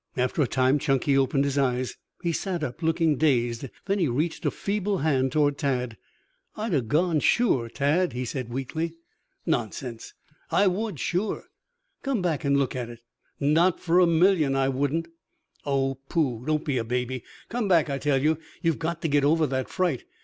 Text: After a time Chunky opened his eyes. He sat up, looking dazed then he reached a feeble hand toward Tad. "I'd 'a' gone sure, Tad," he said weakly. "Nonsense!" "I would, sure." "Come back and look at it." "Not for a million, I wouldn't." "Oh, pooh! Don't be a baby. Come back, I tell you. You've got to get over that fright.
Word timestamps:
After 0.17 0.41
a 0.41 0.47
time 0.47 0.79
Chunky 0.79 1.15
opened 1.15 1.43
his 1.45 1.59
eyes. 1.59 1.93
He 2.23 2.31
sat 2.31 2.63
up, 2.63 2.81
looking 2.81 3.17
dazed 3.17 3.69
then 3.85 3.99
he 3.99 4.07
reached 4.07 4.43
a 4.43 4.49
feeble 4.49 4.97
hand 5.05 5.31
toward 5.31 5.59
Tad. 5.59 5.95
"I'd 6.55 6.73
'a' 6.73 6.81
gone 6.81 7.19
sure, 7.19 7.69
Tad," 7.69 8.13
he 8.13 8.25
said 8.25 8.49
weakly. 8.49 8.95
"Nonsense!" 9.45 10.15
"I 10.49 10.65
would, 10.65 10.99
sure." 10.99 11.43
"Come 12.01 12.23
back 12.23 12.43
and 12.43 12.57
look 12.57 12.75
at 12.75 12.89
it." 12.89 13.01
"Not 13.39 13.79
for 13.79 13.99
a 13.99 14.07
million, 14.07 14.55
I 14.55 14.69
wouldn't." 14.69 15.07
"Oh, 15.67 15.99
pooh! 16.09 16.47
Don't 16.47 16.65
be 16.65 16.79
a 16.79 16.83
baby. 16.83 17.23
Come 17.49 17.67
back, 17.67 17.87
I 17.87 17.99
tell 17.99 18.19
you. 18.23 18.39
You've 18.63 18.79
got 18.79 19.03
to 19.03 19.07
get 19.07 19.23
over 19.23 19.45
that 19.45 19.69
fright. 19.69 20.05